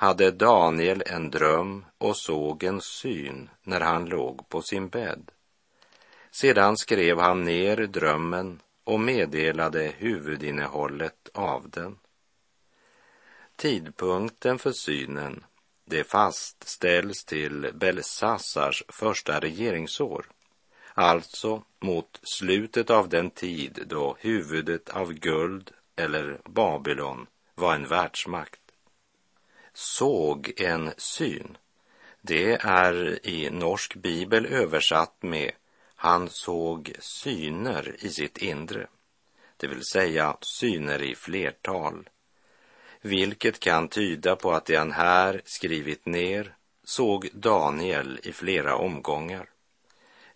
hade 0.00 0.30
Daniel 0.30 1.02
en 1.06 1.30
dröm 1.30 1.84
och 1.98 2.16
såg 2.16 2.64
en 2.64 2.80
syn 2.80 3.50
när 3.62 3.80
han 3.80 4.04
låg 4.04 4.48
på 4.48 4.62
sin 4.62 4.88
bädd. 4.88 5.30
Sedan 6.30 6.76
skrev 6.76 7.18
han 7.18 7.44
ner 7.44 7.76
drömmen 7.76 8.60
och 8.84 9.00
meddelade 9.00 9.92
huvudinnehållet 9.96 11.28
av 11.34 11.70
den. 11.70 11.98
Tidpunkten 13.56 14.58
för 14.58 14.72
synen 14.72 15.44
det 15.84 16.04
fastställs 16.04 17.24
till 17.24 17.70
Belsassars 17.74 18.84
första 18.88 19.40
regeringsår, 19.40 20.26
alltså 20.94 21.62
mot 21.80 22.20
slutet 22.22 22.90
av 22.90 23.08
den 23.08 23.30
tid 23.30 23.84
då 23.86 24.16
huvudet 24.20 24.88
av 24.88 25.12
guld 25.12 25.70
eller 25.96 26.40
Babylon 26.44 27.26
var 27.54 27.74
en 27.74 27.88
världsmakt. 27.88 28.60
Såg 29.80 30.52
en 30.56 30.92
syn, 30.96 31.56
det 32.20 32.52
är 32.52 33.26
i 33.26 33.50
norsk 33.50 33.94
bibel 33.94 34.46
översatt 34.46 35.22
med 35.22 35.52
han 35.94 36.28
såg 36.28 36.92
syner 36.98 37.96
i 37.98 38.08
sitt 38.08 38.38
inre, 38.38 38.86
det 39.56 39.66
vill 39.66 39.84
säga 39.84 40.36
syner 40.40 41.02
i 41.02 41.14
flertal 41.14 42.08
vilket 43.00 43.60
kan 43.60 43.88
tyda 43.88 44.36
på 44.36 44.52
att 44.52 44.66
det 44.66 44.76
han 44.76 44.92
här 44.92 45.42
skrivit 45.44 46.06
ner 46.06 46.54
såg 46.84 47.28
Daniel 47.32 48.20
i 48.22 48.32
flera 48.32 48.76
omgångar. 48.76 49.50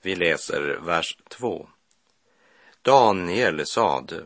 Vi 0.03 0.15
läser 0.15 0.79
vers 0.81 1.19
2. 1.29 1.69
Daniel 2.83 3.67
sade, 3.67 4.25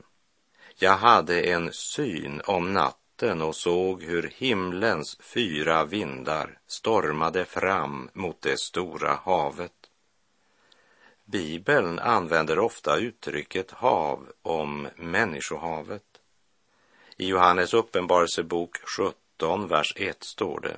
jag 0.78 0.96
hade 0.96 1.40
en 1.40 1.72
syn 1.72 2.40
om 2.44 2.72
natten 2.72 3.05
och 3.22 3.56
såg 3.56 4.02
hur 4.02 4.32
himlens 4.36 5.18
fyra 5.20 5.84
vindar 5.84 6.58
stormade 6.66 7.44
fram 7.44 8.10
mot 8.12 8.42
det 8.42 8.58
stora 8.58 9.18
havet. 9.24 9.72
Bibeln 11.24 11.98
använder 11.98 12.58
ofta 12.58 12.96
uttrycket 12.96 13.70
hav 13.70 14.32
om 14.42 14.88
människohavet. 14.96 16.02
I 17.16 17.28
Johannes 17.28 17.74
uppenbarelsebok 17.74 18.76
17, 18.96 19.68
vers 19.68 19.92
1 19.96 20.24
står 20.24 20.60
det. 20.60 20.76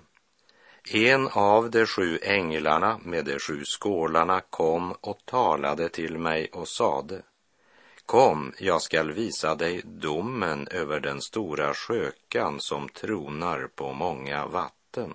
En 0.92 1.28
av 1.28 1.70
de 1.70 1.86
sju 1.86 2.18
änglarna 2.22 3.00
med 3.04 3.24
de 3.24 3.38
sju 3.38 3.64
skålarna 3.64 4.40
kom 4.40 4.92
och 5.00 5.18
talade 5.24 5.88
till 5.88 6.18
mig 6.18 6.50
och 6.52 6.68
sade 6.68 7.22
Kom, 8.08 8.52
jag 8.58 8.82
skall 8.82 9.12
visa 9.12 9.54
dig 9.54 9.82
domen 9.84 10.68
över 10.70 11.00
den 11.00 11.22
stora 11.22 11.74
skökan 11.74 12.60
som 12.60 12.88
tronar 12.88 13.68
på 13.74 13.92
många 13.92 14.46
vatten. 14.46 15.14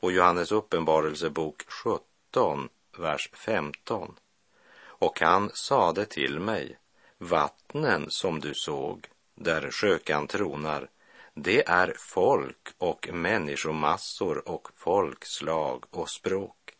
Och 0.00 0.12
Johannes 0.12 0.52
uppenbarelsebok 0.52 1.62
17, 1.68 2.68
vers 2.98 3.30
15. 3.32 4.14
Och 4.80 5.20
han 5.20 5.50
sade 5.54 6.04
till 6.04 6.40
mig, 6.40 6.78
vattnen 7.18 8.10
som 8.10 8.40
du 8.40 8.54
såg, 8.54 9.06
där 9.34 9.70
skökan 9.70 10.26
tronar, 10.26 10.88
det 11.34 11.68
är 11.68 11.94
folk 11.98 12.68
och 12.78 13.08
människomassor 13.12 14.48
och 14.48 14.68
folkslag 14.76 15.84
och 15.90 16.10
språk. 16.10 16.76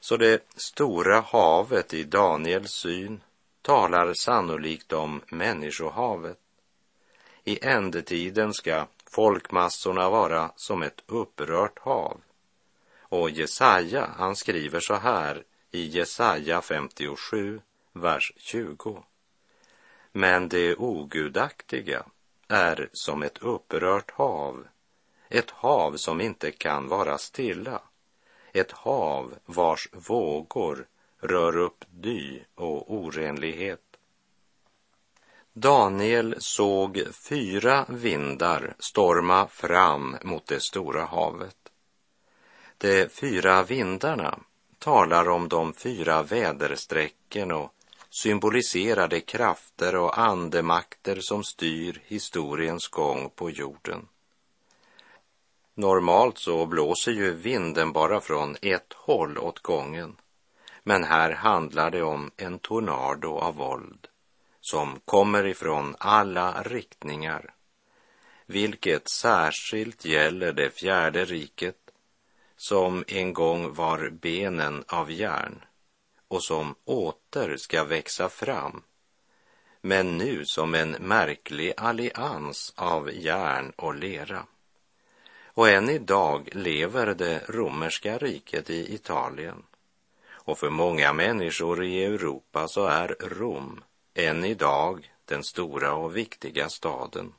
Så 0.00 0.16
det 0.16 0.42
stora 0.56 1.20
havet 1.20 1.94
i 1.94 2.04
Daniels 2.04 2.72
syn 2.72 3.20
talar 3.62 4.14
sannolikt 4.14 4.92
om 4.92 5.20
människohavet. 5.28 6.38
I 7.44 7.64
ändetiden 7.64 8.54
ska 8.54 8.86
folkmassorna 9.10 10.10
vara 10.10 10.50
som 10.56 10.82
ett 10.82 11.02
upprört 11.06 11.78
hav. 11.78 12.20
Och 13.00 13.30
Jesaja, 13.30 14.10
han 14.16 14.36
skriver 14.36 14.80
så 14.80 14.94
här 14.94 15.44
i 15.70 15.84
Jesaja 15.86 16.60
57, 16.60 17.60
vers 17.92 18.32
20. 18.36 19.02
Men 20.12 20.48
det 20.48 20.76
ogudaktiga 20.76 22.02
är 22.48 22.88
som 22.92 23.22
ett 23.22 23.38
upprört 23.38 24.10
hav, 24.10 24.66
ett 25.28 25.50
hav 25.50 25.96
som 25.96 26.20
inte 26.20 26.50
kan 26.50 26.88
vara 26.88 27.18
stilla, 27.18 27.82
ett 28.52 28.72
hav 28.72 29.34
vars 29.44 29.88
vågor 29.92 30.86
rör 31.20 31.56
upp 31.56 31.84
dy 31.90 32.40
och 32.54 32.94
orenlighet. 32.94 33.80
Daniel 35.52 36.34
såg 36.38 37.02
fyra 37.28 37.86
vindar 37.88 38.74
storma 38.78 39.46
fram 39.46 40.16
mot 40.22 40.46
det 40.46 40.62
stora 40.62 41.04
havet. 41.04 41.56
De 42.78 43.08
fyra 43.08 43.62
vindarna 43.62 44.38
talar 44.78 45.28
om 45.28 45.48
de 45.48 45.72
fyra 45.72 46.22
väderstrecken 46.22 47.52
och 47.52 47.72
symboliserar 48.10 49.08
de 49.08 49.20
krafter 49.20 49.96
och 49.96 50.18
andemakter 50.18 51.20
som 51.20 51.44
styr 51.44 52.02
historiens 52.06 52.88
gång 52.88 53.30
på 53.30 53.50
jorden. 53.50 54.08
Normalt 55.74 56.38
så 56.38 56.66
blåser 56.66 57.12
ju 57.12 57.34
vinden 57.34 57.92
bara 57.92 58.20
från 58.20 58.56
ett 58.62 58.92
håll 58.92 59.38
åt 59.38 59.58
gången. 59.58 60.16
Men 60.88 61.04
här 61.04 61.30
handlar 61.30 61.90
det 61.90 62.02
om 62.02 62.30
en 62.36 62.58
tornado 62.58 63.38
av 63.38 63.54
våld 63.54 64.08
som 64.60 65.00
kommer 65.04 65.46
ifrån 65.46 65.96
alla 65.98 66.62
riktningar, 66.62 67.54
vilket 68.46 69.10
särskilt 69.10 70.04
gäller 70.04 70.52
det 70.52 70.70
fjärde 70.70 71.24
riket 71.24 71.76
som 72.56 73.04
en 73.08 73.32
gång 73.32 73.74
var 73.74 74.10
benen 74.10 74.84
av 74.88 75.10
järn 75.10 75.64
och 76.28 76.44
som 76.44 76.74
åter 76.84 77.56
ska 77.56 77.84
växa 77.84 78.28
fram, 78.28 78.82
men 79.80 80.18
nu 80.18 80.42
som 80.44 80.74
en 80.74 80.90
märklig 80.90 81.72
allians 81.76 82.72
av 82.76 83.10
järn 83.12 83.72
och 83.76 83.94
lera. 83.94 84.46
Och 85.44 85.68
än 85.68 85.90
idag 85.90 86.48
lever 86.52 87.14
det 87.14 87.42
romerska 87.48 88.18
riket 88.18 88.70
i 88.70 88.94
Italien. 88.94 89.62
Och 90.48 90.58
för 90.58 90.70
många 90.70 91.12
människor 91.12 91.84
i 91.84 92.04
Europa 92.04 92.68
så 92.68 92.86
är 92.86 93.16
Rom 93.20 93.84
än 94.14 94.44
idag 94.44 95.12
den 95.24 95.44
stora 95.44 95.94
och 95.94 96.16
viktiga 96.16 96.68
staden. 96.68 97.32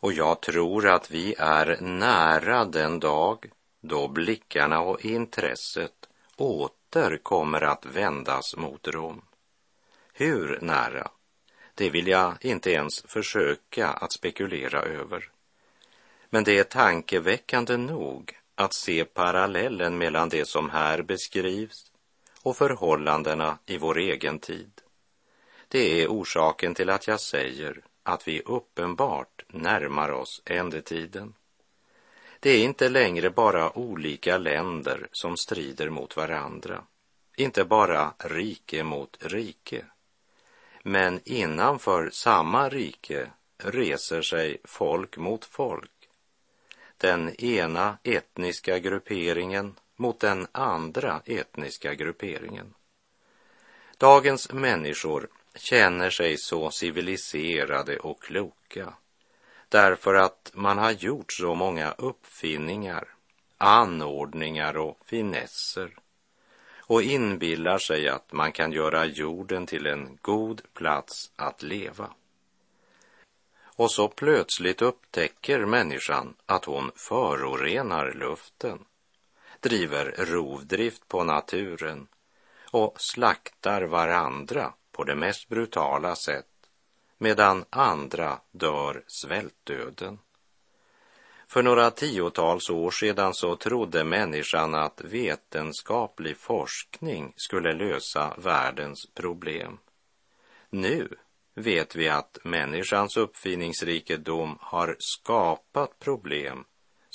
Och 0.00 0.12
jag 0.12 0.40
tror 0.40 0.88
att 0.88 1.10
vi 1.10 1.34
är 1.38 1.80
nära 1.80 2.64
den 2.64 3.00
dag 3.00 3.50
då 3.80 4.08
blickarna 4.08 4.80
och 4.80 5.04
intresset 5.04 6.08
åter 6.36 7.18
kommer 7.22 7.60
att 7.60 7.86
vändas 7.86 8.56
mot 8.56 8.88
Rom. 8.88 9.22
Hur 10.12 10.58
nära? 10.62 11.10
Det 11.74 11.90
vill 11.90 12.06
jag 12.06 12.34
inte 12.40 12.70
ens 12.70 13.02
försöka 13.02 13.88
att 13.88 14.12
spekulera 14.12 14.82
över. 14.82 15.30
Men 16.30 16.44
det 16.44 16.58
är 16.58 16.64
tankeväckande 16.64 17.76
nog 17.76 18.38
att 18.54 18.74
se 18.74 19.04
parallellen 19.04 19.98
mellan 19.98 20.28
det 20.28 20.48
som 20.48 20.70
här 20.70 21.02
beskrivs 21.02 21.90
och 22.44 22.56
förhållandena 22.56 23.58
i 23.66 23.78
vår 23.78 23.98
egen 23.98 24.38
tid. 24.38 24.70
Det 25.68 26.02
är 26.02 26.08
orsaken 26.08 26.74
till 26.74 26.90
att 26.90 27.06
jag 27.06 27.20
säger 27.20 27.80
att 28.02 28.28
vi 28.28 28.42
uppenbart 28.42 29.44
närmar 29.48 30.10
oss 30.10 30.42
ändetiden. 30.44 31.34
Det 32.40 32.50
är 32.50 32.64
inte 32.64 32.88
längre 32.88 33.30
bara 33.30 33.78
olika 33.78 34.38
länder 34.38 35.08
som 35.12 35.36
strider 35.36 35.90
mot 35.90 36.16
varandra, 36.16 36.84
inte 37.36 37.64
bara 37.64 38.14
rike 38.18 38.84
mot 38.84 39.16
rike. 39.20 39.84
Men 40.82 41.20
innanför 41.24 42.10
samma 42.10 42.68
rike 42.68 43.30
reser 43.56 44.22
sig 44.22 44.58
folk 44.64 45.16
mot 45.16 45.44
folk. 45.44 46.08
Den 46.96 47.34
ena 47.40 47.98
etniska 48.02 48.78
grupperingen 48.78 49.74
mot 49.96 50.20
den 50.20 50.46
andra 50.52 51.22
etniska 51.24 51.94
grupperingen. 51.94 52.74
Dagens 53.98 54.52
människor 54.52 55.28
känner 55.54 56.10
sig 56.10 56.36
så 56.36 56.70
civiliserade 56.70 57.98
och 57.98 58.22
kloka 58.22 58.94
därför 59.68 60.14
att 60.14 60.50
man 60.54 60.78
har 60.78 60.90
gjort 60.90 61.32
så 61.32 61.54
många 61.54 61.92
uppfinningar, 61.92 63.08
anordningar 63.58 64.76
och 64.76 64.98
finesser 65.06 65.96
och 66.86 67.02
inbillar 67.02 67.78
sig 67.78 68.08
att 68.08 68.32
man 68.32 68.52
kan 68.52 68.72
göra 68.72 69.04
jorden 69.04 69.66
till 69.66 69.86
en 69.86 70.18
god 70.22 70.62
plats 70.74 71.30
att 71.36 71.62
leva. 71.62 72.10
Och 73.76 73.90
så 73.90 74.08
plötsligt 74.08 74.82
upptäcker 74.82 75.64
människan 75.64 76.34
att 76.46 76.64
hon 76.64 76.90
förorenar 76.96 78.12
luften, 78.12 78.78
driver 79.64 80.14
rovdrift 80.18 81.08
på 81.08 81.24
naturen 81.24 82.06
och 82.70 83.00
slaktar 83.00 83.82
varandra 83.82 84.72
på 84.92 85.04
det 85.04 85.14
mest 85.14 85.48
brutala 85.48 86.16
sätt 86.16 86.46
medan 87.18 87.64
andra 87.70 88.40
dör 88.52 89.04
svältdöden. 89.06 90.18
För 91.48 91.62
några 91.62 91.90
tiotals 91.90 92.70
år 92.70 92.90
sedan 92.90 93.34
så 93.34 93.56
trodde 93.56 94.04
människan 94.04 94.74
att 94.74 95.00
vetenskaplig 95.04 96.36
forskning 96.36 97.32
skulle 97.36 97.72
lösa 97.72 98.34
världens 98.38 99.06
problem. 99.14 99.78
Nu 100.70 101.08
vet 101.54 101.96
vi 101.96 102.08
att 102.08 102.38
människans 102.44 103.16
uppfinningsrikedom 103.16 104.58
har 104.60 104.96
skapat 104.98 105.98
problem 105.98 106.64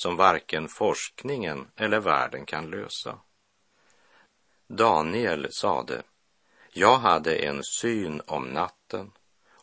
som 0.01 0.15
varken 0.15 0.67
forskningen 0.67 1.67
eller 1.75 1.99
världen 1.99 2.45
kan 2.45 2.69
lösa. 2.69 3.19
Daniel 4.67 5.47
sade, 5.51 6.03
jag 6.73 6.97
hade 6.97 7.35
en 7.35 7.63
syn 7.63 8.21
om 8.27 8.43
natten 8.43 9.11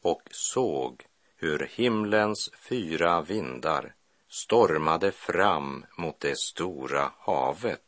och 0.03 0.23
såg 0.31 1.07
hur 1.37 1.71
himlens 1.75 2.51
fyra 2.69 3.21
vindar 3.21 3.95
stormade 4.29 5.13
fram 5.13 5.87
mot 5.99 6.21
det 6.21 6.39
stora 6.39 7.13
havet 7.19 7.86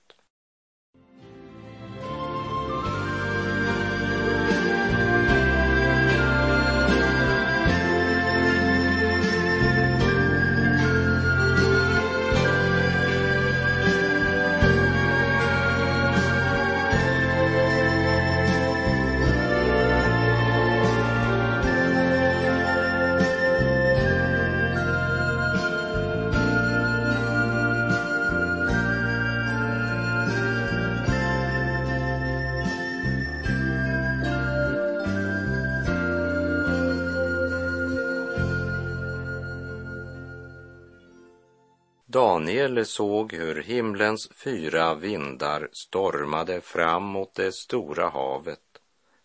Daniel 42.18 42.86
såg 42.86 43.32
hur 43.32 43.62
himlens 43.62 44.30
fyra 44.34 44.94
vindar 44.94 45.68
stormade 45.72 46.60
fram 46.60 47.02
mot 47.02 47.34
det 47.34 47.52
stora 47.52 48.08
havet, 48.08 48.60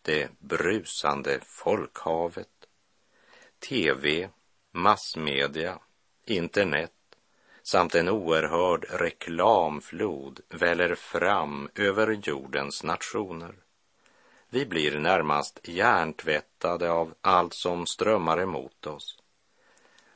det 0.02 0.40
brusande 0.40 1.40
folkhavet. 1.44 2.48
TV, 3.60 4.30
massmedia, 4.72 5.80
internet 6.26 6.92
samt 7.64 7.96
en 7.96 8.10
oerhörd 8.10 8.86
reklamflod 8.90 10.40
väller 10.50 10.96
fram 10.96 11.70
över 11.76 12.20
jordens 12.24 12.84
nationer. 12.84 13.56
Vi 14.50 14.66
blir 14.66 15.00
närmast 15.00 15.60
hjärntvättade 15.64 16.92
av 16.92 17.14
allt 17.22 17.54
som 17.54 17.86
strömmar 17.86 18.42
emot 18.42 18.88
oss. 18.88 19.23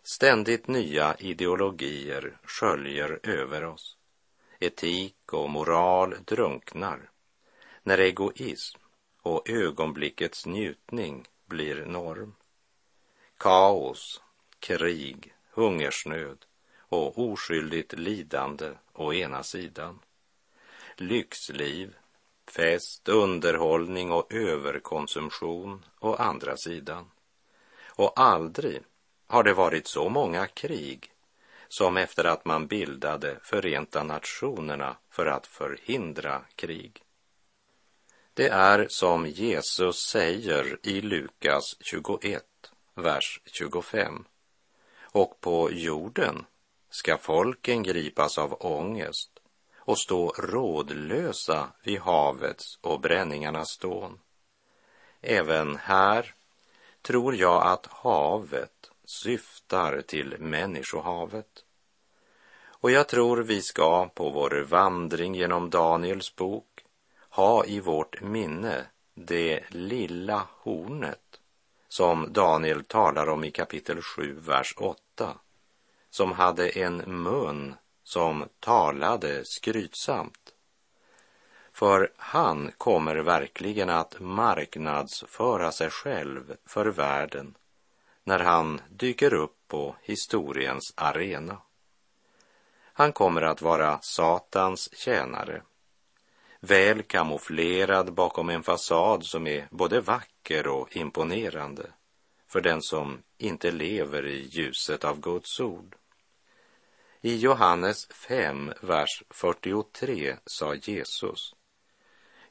Ständigt 0.08 0.68
nya 0.68 1.16
ideologier 1.16 2.38
sköljer 2.44 3.20
över 3.24 3.64
oss. 3.66 3.98
Etik 4.60 5.34
och 5.34 5.50
moral 5.50 6.16
drunknar. 6.26 7.10
när 7.84 7.98
egoism 7.98 8.80
och 9.22 9.50
ögonblickets 9.50 10.46
njutning 10.46 11.28
blir 11.46 11.86
norm. 11.86 12.36
Kaos, 13.38 14.22
krig, 14.60 15.34
hungersnöd 15.52 16.46
och 16.80 17.20
oskyldigt 17.20 17.94
lidande 17.94 18.72
å 18.94 19.14
ena 19.14 19.44
sidan. 19.44 20.00
Lyxliv, 20.96 21.96
fest, 22.46 23.10
underhållning 23.10 24.12
och 24.12 24.34
överkonsumtion 24.34 25.86
å 26.00 26.16
andra 26.16 26.58
sidan. 26.58 27.12
Och 27.88 28.20
aldrig 28.20 28.84
har 29.28 29.44
det 29.44 29.54
varit 29.54 29.88
så 29.88 30.10
många 30.10 30.48
krig 30.48 31.12
som 31.68 31.98
efter 31.98 32.24
att 32.24 32.46
man 32.46 32.68
bildade 32.68 33.40
Förenta 33.44 34.04
Nationerna 34.04 34.98
för 35.10 35.26
att 35.26 35.48
förhindra 35.48 36.42
krig. 36.56 37.04
Det 38.34 38.48
är 38.48 38.88
som 38.90 39.26
Jesus 39.26 39.96
säger 39.96 40.80
i 40.84 41.02
Lukas 41.02 41.64
21, 41.80 42.44
vers 42.96 43.42
25. 43.46 44.26
Och 45.02 45.42
på 45.42 45.72
jorden 45.72 46.46
ska 46.90 47.18
folken 47.18 47.84
gripas 47.84 48.38
av 48.38 48.58
ångest 48.60 49.40
och 49.78 50.00
stå 50.00 50.30
rådlösa 50.38 51.70
vid 51.84 52.00
havets 52.00 52.80
och 52.82 53.00
bränningarnas 53.00 53.70
stån. 53.70 54.20
Även 55.22 55.76
här 55.76 56.34
tror 57.02 57.36
jag 57.36 57.68
att 57.68 57.86
havet 57.86 58.77
syftar 59.10 60.02
till 60.02 60.36
människohavet. 60.40 61.66
Och 62.66 62.92
jag 62.92 63.08
tror 63.08 63.38
vi 63.38 63.62
ska 63.62 64.10
på 64.10 64.30
vår 64.30 64.64
vandring 64.70 65.36
genom 65.36 65.70
Daniels 65.70 66.36
bok 66.36 66.86
ha 67.30 67.66
i 67.66 67.80
vårt 67.80 68.22
minne 68.22 68.86
det 69.14 69.64
lilla 69.70 70.48
hornet 70.52 71.40
som 71.88 72.34
Daniel 72.34 72.84
talar 72.84 73.30
om 73.30 73.44
i 73.44 73.52
kapitel 73.52 74.02
7, 74.02 74.40
vers 74.40 74.74
8, 74.78 75.38
som 76.10 76.32
hade 76.32 76.70
en 76.70 76.98
mun 77.24 77.76
som 78.04 78.46
talade 78.60 79.46
skrytsamt. 79.46 80.54
För 81.74 82.14
han 82.18 82.72
kommer 82.78 83.16
verkligen 83.16 83.90
att 83.90 84.20
marknadsföra 84.20 85.72
sig 85.72 85.90
själv 85.90 86.56
för 86.66 86.86
världen 86.86 87.56
när 88.28 88.40
han 88.40 88.82
dyker 88.90 89.34
upp 89.34 89.56
på 89.68 89.96
historiens 90.02 90.94
arena. 90.96 91.62
Han 92.94 93.14
kommer 93.14 93.42
att 93.42 93.62
vara 93.62 94.00
Satans 94.02 94.90
tjänare, 94.98 95.62
väl 96.60 97.04
kamouflerad 97.04 98.14
bakom 98.14 98.50
en 98.50 98.64
fasad 98.64 99.26
som 99.26 99.48
är 99.48 99.68
både 99.72 100.02
vacker 100.02 100.68
och 100.68 100.96
imponerande 100.96 101.92
för 102.48 102.62
den 102.62 102.82
som 102.82 103.24
inte 103.38 103.72
lever 103.72 104.26
i 104.26 104.48
ljuset 104.48 105.04
av 105.04 105.20
Guds 105.20 105.60
ord. 105.60 105.96
I 107.22 107.38
Johannes 107.38 108.08
5, 108.08 108.74
vers 108.82 109.24
43 109.30 110.36
sa 110.46 110.76
Jesus, 110.76 111.56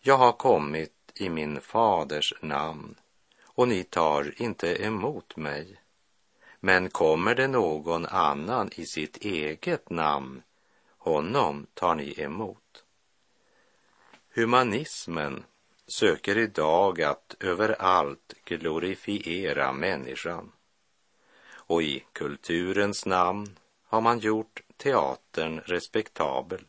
Jag 0.00 0.16
har 0.16 0.32
kommit 0.32 1.12
i 1.14 1.28
min 1.28 1.60
faders 1.60 2.34
namn 2.40 2.94
och 3.56 3.68
ni 3.68 3.84
tar 3.84 4.42
inte 4.42 4.84
emot 4.84 5.36
mig. 5.36 5.80
Men 6.60 6.90
kommer 6.90 7.34
det 7.34 7.48
någon 7.48 8.06
annan 8.06 8.70
i 8.74 8.86
sitt 8.86 9.16
eget 9.16 9.90
namn, 9.90 10.42
honom 10.98 11.66
tar 11.74 11.94
ni 11.94 12.20
emot. 12.20 12.84
Humanismen 14.34 15.44
söker 15.86 16.38
idag 16.38 17.02
att 17.02 17.34
överallt 17.40 18.34
glorifiera 18.44 19.72
människan. 19.72 20.52
Och 21.48 21.82
i 21.82 22.04
kulturens 22.12 23.06
namn 23.06 23.58
har 23.86 24.00
man 24.00 24.18
gjort 24.18 24.62
teatern 24.76 25.60
respektabel, 25.60 26.64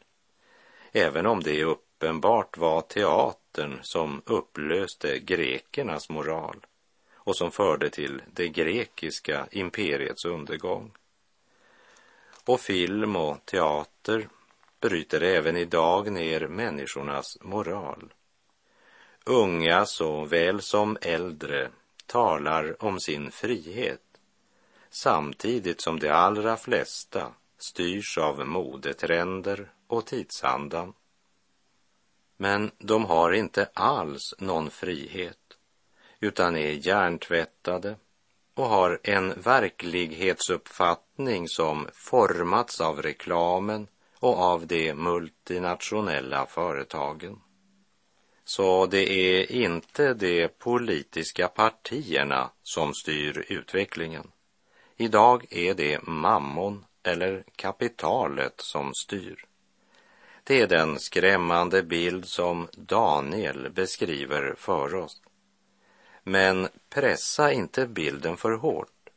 även 0.92 1.26
om 1.26 1.44
det 1.44 1.64
uppenbart 1.64 2.58
var 2.58 2.82
teatern 2.82 3.80
som 3.82 4.22
upplöste 4.26 5.20
grekernas 5.20 6.10
moral 6.10 6.67
och 7.28 7.36
som 7.36 7.52
förde 7.52 7.90
till 7.90 8.22
det 8.34 8.50
grekiska 8.50 9.48
imperiets 9.52 10.26
undergång. 10.26 10.92
Och 12.46 12.60
film 12.60 13.16
och 13.16 13.46
teater 13.46 14.30
bryter 14.82 15.22
även 15.22 15.58
idag 15.58 16.12
ner 16.12 16.48
människornas 16.48 17.38
moral. 17.42 18.14
Unga 19.26 19.86
såväl 19.86 20.62
som 20.62 20.98
äldre 21.02 21.70
talar 22.06 22.84
om 22.84 23.00
sin 23.00 23.32
frihet 23.32 24.20
samtidigt 24.90 25.82
som 25.82 26.00
de 26.00 26.10
allra 26.10 26.58
flesta 26.58 27.34
styrs 27.58 28.18
av 28.18 28.48
modetrender 28.48 29.72
och 29.88 30.06
tidsandan. 30.06 30.94
Men 32.38 32.72
de 32.78 33.06
har 33.06 33.32
inte 33.32 33.70
alls 33.74 34.36
någon 34.38 34.70
frihet 34.70 35.47
utan 36.20 36.56
är 36.56 36.88
hjärntvättade 36.88 37.96
och 38.54 38.66
har 38.66 39.00
en 39.04 39.42
verklighetsuppfattning 39.42 41.48
som 41.48 41.88
formats 41.94 42.82
av 42.82 43.02
reklamen 43.02 43.88
och 44.20 44.40
av 44.40 44.68
de 44.68 44.94
multinationella 44.94 46.46
företagen. 46.46 47.42
Så 48.46 48.86
det 48.86 49.12
är 49.12 49.52
inte 49.52 50.14
de 50.14 50.48
politiska 50.48 51.48
partierna 51.48 52.50
som 52.64 52.94
styr 52.94 53.46
utvecklingen. 53.50 54.32
Idag 54.98 55.46
är 55.50 55.74
det 55.74 56.08
mammon 56.08 56.86
eller 57.04 57.44
kapitalet 57.56 58.62
som 58.62 58.94
styr. 58.94 59.46
Det 60.44 60.62
är 60.62 60.68
den 60.68 61.00
skrämmande 61.00 61.84
bild 61.84 62.28
som 62.28 62.68
Daniel 62.74 63.70
beskriver 63.70 64.56
för 64.58 64.96
oss. 64.96 65.22
Men 66.30 66.68
pressa 66.90 67.52
inte 67.52 67.88
bilden 67.88 68.38
för 68.38 68.52
hårt. 68.52 69.10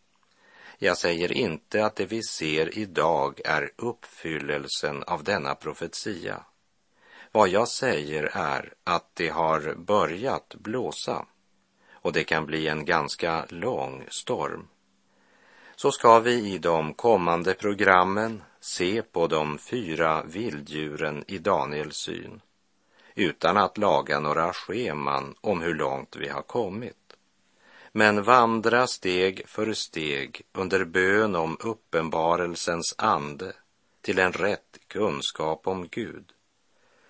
Jag 0.79 0.99
säger 0.99 1.33
inte 1.33 1.85
att 1.85 1.97
det 1.97 2.07
vi 2.07 2.23
ser 2.23 2.79
idag 2.79 3.41
är 3.45 3.73
uppfyllelsen 3.77 5.03
av 5.03 5.25
denna 5.25 5.55
profetia. 5.55 6.45
Vad 7.33 7.49
jag 7.49 7.69
säger 7.69 8.31
är 8.33 8.75
att 8.85 9.11
det 9.15 9.29
har 9.29 9.75
börjat 9.75 10.55
blåsa 10.59 11.27
och 11.93 12.13
det 12.13 12.25
kan 12.25 12.47
bli 12.47 12.69
en 12.69 12.85
ganska 12.85 13.45
lång 13.49 14.05
storm. 14.09 14.69
Så 15.77 15.93
ska 15.93 16.21
vi 16.21 16.55
i 16.55 16.59
de 16.59 16.95
kommande 16.95 17.55
programmen 17.55 18.43
se 18.61 19.03
på 19.03 19.27
de 19.27 19.59
fyra 19.59 20.23
vilddjuren 20.23 21.25
i 21.27 21.39
Daniels 21.39 21.97
syn 21.97 22.41
utan 23.15 23.57
att 23.57 23.79
laga 23.79 24.21
några 24.21 24.53
scheman 24.53 25.35
om 25.41 25.61
hur 25.63 25.75
långt 25.75 26.17
vi 26.17 26.29
har 26.29 26.43
kommit 26.43 27.00
men 27.93 28.23
vandra 28.23 28.87
steg 28.87 29.43
för 29.49 29.73
steg 29.73 30.43
under 30.53 30.85
bön 30.85 31.37
om 31.37 31.57
uppenbarelsens 31.61 32.95
ande 32.99 33.53
till 34.01 34.19
en 34.19 34.33
rätt 34.33 34.79
kunskap 34.87 35.67
om 35.67 35.89
Gud, 35.89 36.33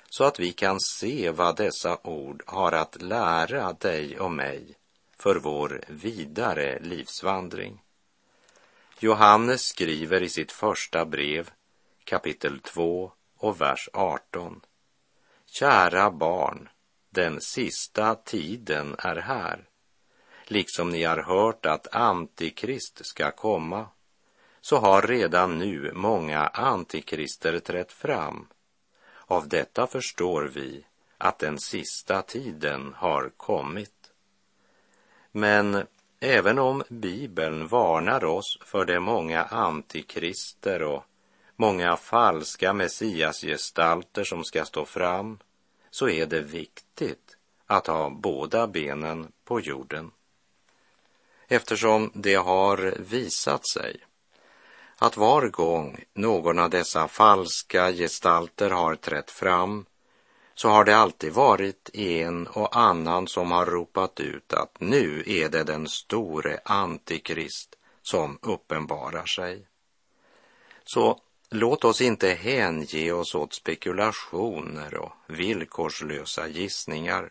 så 0.09 0.25
att 0.25 0.41
vi 0.41 0.53
kan 0.53 0.81
se 0.81 1.31
vad 1.31 1.57
dessa 1.57 1.99
ord 2.03 2.43
har 2.47 2.73
att 2.73 3.03
lära 3.03 3.73
dig 3.73 4.21
och 4.21 4.33
mig 4.33 4.75
för 5.19 5.37
vår 5.37 5.81
vidare 5.89 6.79
livsvandring. 6.83 7.83
Johannes 8.99 9.63
skriver 9.63 10.23
i 10.23 10.29
sitt 10.29 10.53
första 10.53 11.05
brev, 11.05 11.51
kapitel 12.05 12.61
2 12.61 13.13
och 13.37 13.61
vers 13.61 13.89
18. 13.93 14.61
Kära 15.47 16.11
barn, 16.11 16.69
den 17.11 17.41
sista 17.41 18.15
tiden 18.15 18.97
är 18.99 19.17
här 19.17 19.70
liksom 20.51 20.91
ni 20.91 21.05
har 21.05 21.17
hört 21.17 21.67
att 21.67 21.95
Antikrist 21.95 23.07
ska 23.07 23.31
komma, 23.31 23.87
så 24.61 24.77
har 24.77 25.03
redan 25.03 25.59
nu 25.59 25.93
många 25.95 26.47
antikrister 26.47 27.59
trätt 27.59 27.93
fram. 27.93 28.47
Av 29.27 29.49
detta 29.49 29.87
förstår 29.87 30.43
vi 30.43 30.85
att 31.19 31.39
den 31.39 31.59
sista 31.59 32.23
tiden 32.23 32.95
har 32.97 33.31
kommit. 33.37 34.13
Men 35.33 35.87
även 36.21 36.59
om 36.59 36.83
Bibeln 36.89 37.67
varnar 37.67 38.25
oss 38.25 38.59
för 38.65 38.85
de 38.85 39.01
många 39.01 39.45
antikrister 39.45 40.83
och 40.83 41.05
många 41.57 41.97
falska 41.97 42.73
messiasgestalter 42.73 44.25
som 44.25 44.45
ska 44.45 44.65
stå 44.65 44.85
fram, 44.85 45.39
så 45.91 46.09
är 46.09 46.27
det 46.27 46.41
viktigt 46.41 47.37
att 47.67 47.87
ha 47.87 48.11
båda 48.11 48.67
benen 48.67 49.33
på 49.45 49.61
jorden 49.61 50.11
eftersom 51.51 52.11
det 52.15 52.35
har 52.35 52.95
visat 52.99 53.69
sig 53.69 53.97
att 54.97 55.17
var 55.17 55.49
gång 55.49 56.05
någon 56.15 56.59
av 56.59 56.71
dessa 56.71 57.09
falska 57.09 57.93
gestalter 57.93 58.71
har 58.71 58.95
trätt 58.95 59.31
fram 59.31 59.85
så 60.55 60.69
har 60.69 60.85
det 60.85 60.97
alltid 60.97 61.33
varit 61.33 61.91
en 61.95 62.47
och 62.47 62.77
annan 62.77 63.29
som 63.29 63.51
har 63.51 63.67
ropat 63.67 64.21
ut 64.21 64.53
att 64.53 64.81
nu 64.81 65.25
är 65.27 65.49
det 65.49 65.65
den 65.65 65.89
store 65.89 66.61
antikrist 66.65 67.77
som 68.03 68.39
uppenbarar 68.43 69.27
sig. 69.27 69.67
Så 70.85 71.21
låt 71.51 71.85
oss 71.85 72.01
inte 72.01 72.29
hänge 72.29 73.13
oss 73.13 73.35
åt 73.35 73.55
spekulationer 73.55 74.95
och 74.95 75.13
villkorslösa 75.27 76.49
gissningar 76.49 77.31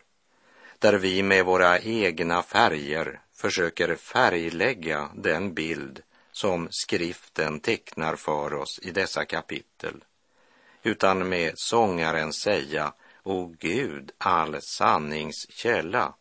där 0.80 0.94
vi 0.94 1.22
med 1.22 1.44
våra 1.44 1.78
egna 1.78 2.42
färger 2.42 3.20
försöker 3.32 3.96
färglägga 3.96 5.10
den 5.14 5.54
bild 5.54 6.02
som 6.32 6.68
skriften 6.70 7.60
tecknar 7.60 8.16
för 8.16 8.54
oss 8.54 8.80
i 8.82 8.90
dessa 8.90 9.24
kapitel, 9.24 10.04
utan 10.82 11.28
med 11.28 11.52
sångaren 11.56 12.32
säga, 12.32 12.92
O 13.22 13.54
Gud, 13.58 14.10
all 14.18 14.62
sannings 14.62 15.46
källa, 15.50 16.14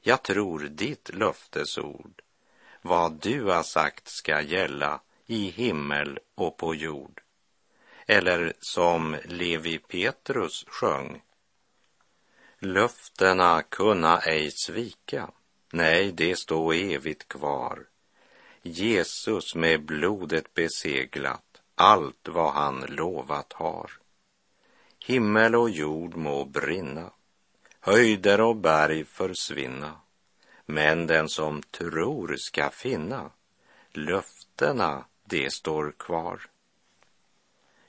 jag 0.00 0.22
tror 0.22 0.58
ditt 0.58 1.14
löftesord, 1.14 2.22
vad 2.82 3.12
du 3.12 3.44
har 3.44 3.62
sagt 3.62 4.08
ska 4.08 4.40
gälla 4.40 5.00
i 5.26 5.50
himmel 5.50 6.18
och 6.34 6.56
på 6.56 6.74
jord. 6.74 7.20
Eller 8.06 8.52
som 8.60 9.16
Levi 9.24 9.78
Petrus 9.78 10.64
sjöng, 10.68 11.22
Löftena 12.64 13.62
kunna 13.62 14.18
ej 14.18 14.50
svika, 14.50 15.30
nej, 15.72 16.12
det 16.12 16.36
står 16.36 16.74
evigt 16.74 17.28
kvar. 17.28 17.86
Jesus 18.62 19.54
med 19.54 19.84
blodet 19.84 20.54
beseglat 20.54 21.62
allt 21.74 22.28
vad 22.28 22.52
han 22.52 22.80
lovat 22.88 23.52
har. 23.52 23.90
Himmel 24.98 25.54
och 25.54 25.70
jord 25.70 26.16
må 26.16 26.44
brinna, 26.44 27.10
höjder 27.80 28.40
och 28.40 28.56
berg 28.56 29.04
försvinna, 29.04 30.00
men 30.66 31.06
den 31.06 31.28
som 31.28 31.62
tror 31.62 32.36
ska 32.38 32.70
finna 32.70 33.30
löftena, 33.92 35.04
det 35.24 35.52
står 35.52 35.94
kvar. 35.98 36.40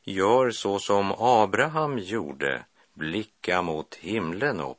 Gör 0.03 0.51
så 0.51 0.79
som 0.79 1.11
Abraham 1.17 1.99
gjorde, 1.99 2.65
blicka 2.93 3.61
mot 3.61 3.95
himlen 3.95 4.59
upp. 4.59 4.77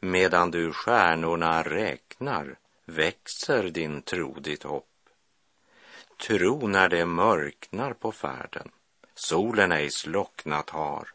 Medan 0.00 0.50
du 0.50 0.72
stjärnorna 0.72 1.62
räknar 1.62 2.58
växer 2.84 3.62
din 3.62 4.02
tro 4.02 4.40
ditt 4.40 4.62
hopp. 4.62 4.88
Tro 6.26 6.66
när 6.66 6.88
det 6.88 7.06
mörknar 7.06 7.92
på 7.92 8.12
färden, 8.12 8.70
solen 9.14 9.72
ej 9.72 9.90
slocknat 9.90 10.70
har. 10.70 11.08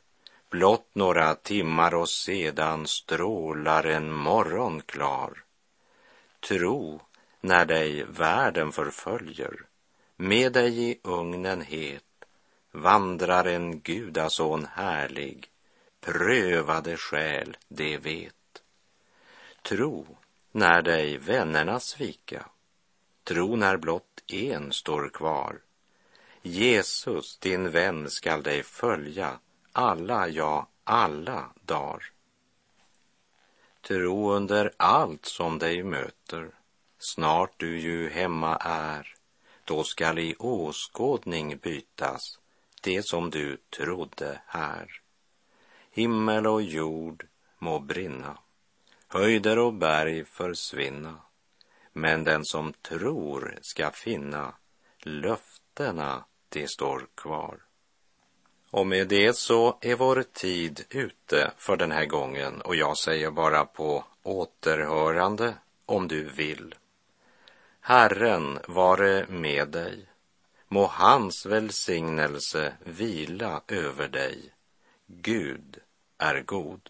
Blott 0.50 0.90
några 0.94 1.36
timmar 1.36 1.96
och 1.96 2.10
sedan 2.10 2.88
strålar 2.88 3.84
en 3.84 4.14
morgon 4.14 4.82
klar. 4.82 5.44
Tro 6.40 7.02
när 7.42 7.66
dig 7.66 8.04
världen 8.04 8.72
förföljer, 8.72 9.66
med 10.16 10.54
dig 10.54 10.92
i 10.92 11.00
ugnen 11.04 11.62
het 11.62 12.04
vandrar 12.72 13.46
en 13.46 13.80
gudason 13.80 14.68
härlig, 14.74 15.51
prövade 16.02 16.98
själ 16.98 17.58
det 17.68 17.98
vet. 17.98 18.64
Tro 19.62 20.18
när 20.52 20.82
dig 20.82 21.18
vännerna 21.18 21.80
svika, 21.80 22.46
tro 23.24 23.56
när 23.56 23.78
blott 23.78 24.24
en 24.28 24.74
står 24.74 25.10
kvar. 25.10 25.62
Jesus, 26.42 27.38
din 27.38 27.72
vän, 27.72 28.10
skall 28.10 28.44
dig 28.44 28.64
följa 28.64 29.40
alla, 29.72 30.28
ja, 30.28 30.68
alla 30.84 31.54
dagar. 31.66 32.12
Tro 33.82 34.32
under 34.32 34.72
allt 34.78 35.26
som 35.26 35.60
dig 35.60 35.84
möter, 35.84 36.52
snart 37.00 37.54
du 37.58 37.80
ju 37.80 38.10
hemma 38.10 38.58
är, 38.58 39.16
då 39.66 39.84
skall 39.84 40.20
i 40.20 40.36
åskådning 40.40 41.58
bytas 41.58 42.40
det 42.82 43.06
som 43.06 43.30
du 43.30 43.58
trodde 43.58 44.42
här. 44.48 45.01
Himmel 45.94 46.48
och 46.48 46.62
jord 46.62 47.28
må 47.60 47.80
brinna, 47.80 48.38
höjder 49.08 49.60
och 49.60 49.74
berg 49.74 50.26
försvinna, 50.26 51.18
men 51.94 52.24
den 52.24 52.46
som 52.46 52.74
tror 52.74 53.60
ska 53.62 53.92
finna 53.92 54.54
löftena, 55.00 56.26
det 56.50 56.70
står 56.70 57.08
kvar. 57.16 57.58
Och 58.72 58.88
med 58.88 59.08
det 59.08 59.38
så 59.38 59.78
är 59.82 59.96
vår 59.96 60.24
tid 60.24 60.86
ute 60.90 61.52
för 61.58 61.78
den 61.78 61.92
här 61.92 62.06
gången 62.06 62.62
och 62.62 62.76
jag 62.76 62.98
säger 62.98 63.32
bara 63.32 63.66
på 63.66 64.06
återhörande 64.24 65.54
om 65.86 66.08
du 66.08 66.24
vill. 66.24 66.76
Herren 67.80 68.60
vare 68.68 69.26
med 69.30 69.70
dig. 69.70 70.06
Må 70.68 70.86
hans 70.86 71.46
välsignelse 71.46 72.74
vila 72.86 73.62
över 73.68 74.08
dig. 74.08 74.54
Gud 75.14 75.78
är 76.18 76.42
god. 76.44 76.90